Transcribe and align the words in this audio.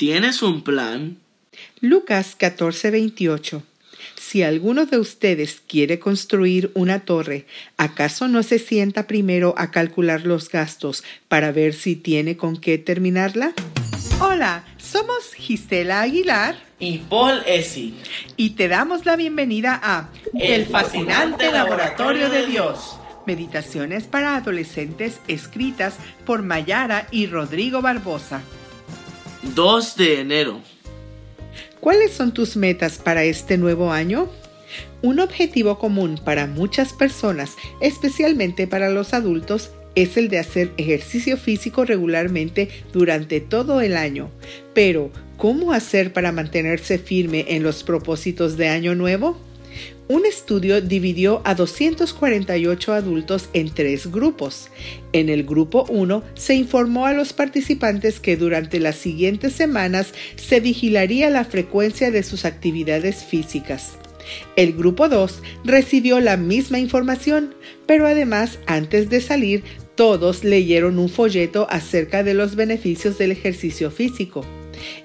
¿Tienes 0.00 0.40
un 0.40 0.62
plan? 0.62 1.18
Lucas 1.82 2.34
14:28 2.38 3.60
Si 4.18 4.42
alguno 4.42 4.86
de 4.86 4.96
ustedes 4.96 5.60
quiere 5.68 5.98
construir 5.98 6.70
una 6.72 7.00
torre, 7.00 7.44
¿acaso 7.76 8.26
no 8.26 8.42
se 8.42 8.58
sienta 8.58 9.06
primero 9.06 9.52
a 9.58 9.70
calcular 9.70 10.24
los 10.24 10.48
gastos 10.48 11.04
para 11.28 11.52
ver 11.52 11.74
si 11.74 11.96
tiene 11.96 12.38
con 12.38 12.56
qué 12.56 12.78
terminarla? 12.78 13.52
Hola, 14.20 14.64
somos 14.78 15.34
Gisela 15.34 16.00
Aguilar 16.00 16.56
Y 16.78 17.00
Paul 17.00 17.42
Essi. 17.46 17.92
y 18.38 18.50
te 18.56 18.68
damos 18.68 19.04
la 19.04 19.16
bienvenida 19.16 19.78
a 19.82 20.08
El 20.32 20.64
fascinante 20.64 21.52
laboratorio 21.52 22.30
de 22.30 22.46
Dios. 22.46 22.96
Meditaciones 23.26 24.04
para 24.04 24.36
adolescentes 24.36 25.20
escritas 25.28 25.96
por 26.24 26.40
Mayara 26.40 27.06
y 27.10 27.26
Rodrigo 27.26 27.82
Barbosa. 27.82 28.40
2 29.42 29.96
de 29.96 30.20
enero. 30.20 30.60
¿Cuáles 31.80 32.12
son 32.12 32.34
tus 32.34 32.56
metas 32.56 32.98
para 32.98 33.24
este 33.24 33.56
nuevo 33.56 33.90
año? 33.90 34.28
Un 35.02 35.18
objetivo 35.18 35.78
común 35.78 36.20
para 36.22 36.46
muchas 36.46 36.92
personas, 36.92 37.56
especialmente 37.80 38.66
para 38.66 38.90
los 38.90 39.14
adultos, 39.14 39.70
es 39.94 40.16
el 40.18 40.28
de 40.28 40.38
hacer 40.38 40.72
ejercicio 40.76 41.38
físico 41.38 41.84
regularmente 41.84 42.68
durante 42.92 43.40
todo 43.40 43.80
el 43.80 43.96
año. 43.96 44.30
Pero, 44.74 45.10
¿cómo 45.38 45.72
hacer 45.72 46.12
para 46.12 46.32
mantenerse 46.32 46.98
firme 46.98 47.46
en 47.48 47.62
los 47.62 47.82
propósitos 47.82 48.58
de 48.58 48.68
año 48.68 48.94
nuevo? 48.94 49.40
Un 50.10 50.26
estudio 50.26 50.80
dividió 50.80 51.40
a 51.44 51.54
248 51.54 52.94
adultos 52.94 53.48
en 53.52 53.70
tres 53.70 54.10
grupos. 54.10 54.68
En 55.12 55.28
el 55.28 55.44
grupo 55.44 55.86
1 55.88 56.24
se 56.34 56.56
informó 56.56 57.06
a 57.06 57.12
los 57.12 57.32
participantes 57.32 58.18
que 58.18 58.36
durante 58.36 58.80
las 58.80 58.96
siguientes 58.96 59.52
semanas 59.52 60.12
se 60.34 60.58
vigilaría 60.58 61.30
la 61.30 61.44
frecuencia 61.44 62.10
de 62.10 62.24
sus 62.24 62.44
actividades 62.44 63.22
físicas. 63.22 63.92
El 64.56 64.72
grupo 64.72 65.08
2 65.08 65.42
recibió 65.64 66.18
la 66.18 66.36
misma 66.36 66.80
información, 66.80 67.54
pero 67.86 68.08
además 68.08 68.58
antes 68.66 69.10
de 69.10 69.20
salir 69.20 69.62
todos 69.94 70.42
leyeron 70.42 70.98
un 70.98 71.08
folleto 71.08 71.68
acerca 71.70 72.24
de 72.24 72.34
los 72.34 72.56
beneficios 72.56 73.16
del 73.16 73.30
ejercicio 73.30 73.92
físico. 73.92 74.44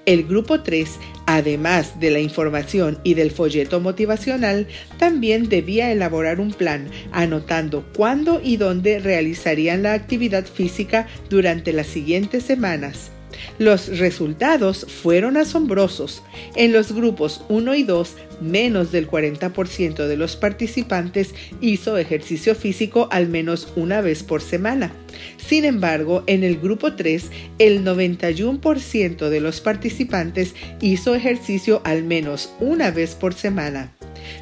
El 0.06 0.24
grupo 0.24 0.62
3, 0.62 1.00
además 1.26 2.00
de 2.00 2.12
la 2.12 2.20
información 2.20 3.00
y 3.04 3.14
del 3.14 3.32
folleto 3.32 3.80
motivacional, 3.80 4.68
también 4.98 5.50
debía 5.50 5.92
elaborar 5.92 6.40
un 6.40 6.54
plan, 6.54 6.90
anotando 7.12 7.86
cuándo 7.96 8.42
y 8.44 8.58
dónde 8.58 9.00
realizarían 9.00 9.84
la 9.84 9.94
actividad 9.94 10.46
física 10.46 11.08
durante 11.30 11.74
las 11.74 11.88
siguientes 11.88 12.44
semanas. 12.44 13.12
Los 13.60 13.98
resultados 13.98 14.86
fueron 14.90 15.38
asombrosos. 15.38 16.24
En 16.56 16.72
los 16.72 16.92
grupos 16.92 17.44
1 17.50 17.76
y 17.76 17.84
2, 17.84 18.16
menos 18.42 18.92
del 18.92 19.10
40% 19.10 20.08
de 20.08 20.18
los 20.18 20.36
participantes 20.36 21.34
hizo 21.62 21.98
ejercicio 21.98 22.56
físico 22.56 23.08
al 23.12 23.28
menos 23.28 23.68
una 23.76 24.02
vez 24.02 24.24
por 24.24 24.42
semana. 24.42 24.94
Sin 25.38 25.66
embargo, 25.66 26.24
en 26.28 26.44
el 26.44 26.58
grupo 26.58 26.94
3, 26.94 27.30
el 27.60 27.84
91% 27.84 29.30
de 29.30 29.40
los 29.40 29.62
participantes 29.62 30.56
hizo 30.82 31.16
ejercicio 31.16 31.82
al 31.84 32.04
menos 32.04 32.54
una 32.60 32.92
vez 32.92 33.16
por 33.16 33.34
semana. 33.34 33.92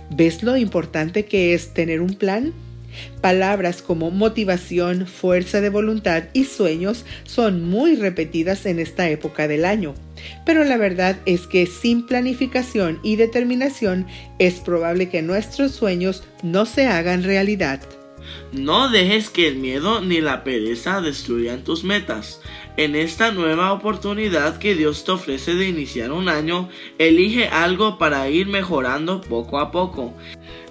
¿Ves 0.09 0.43
lo 0.43 0.57
importante 0.57 1.25
que 1.25 1.53
es 1.53 1.73
tener 1.73 2.01
un 2.01 2.15
plan? 2.15 2.53
Palabras 3.21 3.81
como 3.81 4.11
motivación, 4.11 5.07
fuerza 5.07 5.61
de 5.61 5.69
voluntad 5.69 6.25
y 6.33 6.45
sueños 6.45 7.05
son 7.23 7.67
muy 7.67 7.95
repetidas 7.95 8.65
en 8.65 8.79
esta 8.79 9.09
época 9.09 9.47
del 9.47 9.65
año. 9.65 9.95
Pero 10.45 10.63
la 10.63 10.77
verdad 10.77 11.17
es 11.25 11.47
que 11.47 11.65
sin 11.65 12.05
planificación 12.05 12.99
y 13.03 13.15
determinación 13.15 14.05
es 14.39 14.55
probable 14.55 15.09
que 15.09 15.21
nuestros 15.21 15.71
sueños 15.71 16.23
no 16.43 16.65
se 16.65 16.85
hagan 16.85 17.23
realidad. 17.23 17.81
No 18.53 18.87
dejes 18.89 19.31
que 19.31 19.47
el 19.47 19.55
miedo 19.55 20.01
ni 20.01 20.21
la 20.21 20.43
pereza 20.43 21.01
destruyan 21.01 21.63
tus 21.63 21.83
metas. 21.83 22.39
En 22.77 22.95
esta 22.95 23.31
nueva 23.31 23.73
oportunidad 23.73 24.59
que 24.59 24.75
Dios 24.75 25.03
te 25.05 25.11
ofrece 25.11 25.55
de 25.55 25.67
iniciar 25.67 26.11
un 26.11 26.29
año, 26.29 26.69
elige 26.99 27.47
algo 27.47 27.97
para 27.97 28.29
ir 28.29 28.45
mejorando 28.45 29.21
poco 29.21 29.57
a 29.57 29.71
poco. 29.71 30.13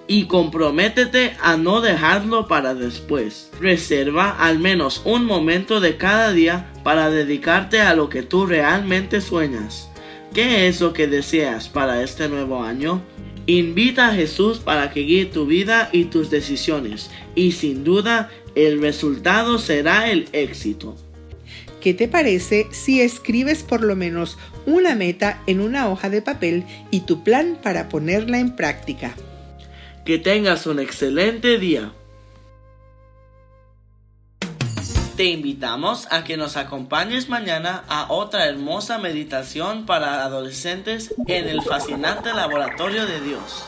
Y 0.06 0.26
comprométete 0.26 1.36
a 1.42 1.56
no 1.56 1.80
dejarlo 1.80 2.46
para 2.46 2.74
después. 2.74 3.50
Reserva 3.60 4.30
al 4.30 4.60
menos 4.60 5.02
un 5.04 5.24
momento 5.24 5.80
de 5.80 5.96
cada 5.96 6.32
día 6.32 6.72
para 6.84 7.10
dedicarte 7.10 7.80
a 7.80 7.96
lo 7.96 8.08
que 8.08 8.22
tú 8.22 8.46
realmente 8.46 9.20
sueñas. 9.20 9.91
¿Qué 10.34 10.66
es 10.66 10.80
lo 10.80 10.94
que 10.94 11.08
deseas 11.08 11.68
para 11.68 12.02
este 12.02 12.26
nuevo 12.26 12.62
año? 12.62 13.02
Invita 13.44 14.08
a 14.08 14.14
Jesús 14.14 14.60
para 14.60 14.90
que 14.90 15.00
guíe 15.00 15.26
tu 15.26 15.44
vida 15.44 15.90
y 15.92 16.06
tus 16.06 16.30
decisiones, 16.30 17.10
y 17.34 17.52
sin 17.52 17.84
duda 17.84 18.30
el 18.54 18.80
resultado 18.80 19.58
será 19.58 20.10
el 20.10 20.28
éxito. 20.32 20.96
¿Qué 21.82 21.92
te 21.92 22.08
parece 22.08 22.66
si 22.70 23.02
escribes 23.02 23.62
por 23.62 23.82
lo 23.82 23.94
menos 23.94 24.38
una 24.64 24.94
meta 24.94 25.42
en 25.46 25.60
una 25.60 25.90
hoja 25.90 26.08
de 26.08 26.22
papel 26.22 26.64
y 26.90 27.00
tu 27.00 27.22
plan 27.24 27.58
para 27.62 27.90
ponerla 27.90 28.38
en 28.38 28.56
práctica? 28.56 29.14
Que 30.06 30.18
tengas 30.18 30.66
un 30.66 30.80
excelente 30.80 31.58
día. 31.58 31.92
Te 35.22 35.28
invitamos 35.28 36.08
a 36.10 36.24
que 36.24 36.36
nos 36.36 36.56
acompañes 36.56 37.28
mañana 37.28 37.84
a 37.86 38.12
otra 38.12 38.46
hermosa 38.46 38.98
meditación 38.98 39.86
para 39.86 40.24
adolescentes 40.24 41.14
en 41.28 41.48
el 41.48 41.62
fascinante 41.62 42.34
laboratorio 42.34 43.06
de 43.06 43.20
Dios. 43.20 43.64